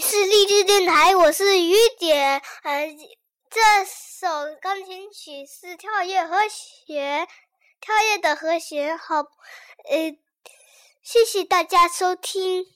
[0.00, 2.86] 是励志电台，我是雨点，呃，
[3.48, 4.28] 这首
[4.60, 7.26] 钢琴曲是跳跃和弦，
[7.80, 9.16] 跳跃的和弦，好，
[9.88, 10.18] 呃，
[11.02, 12.75] 谢谢大家收听。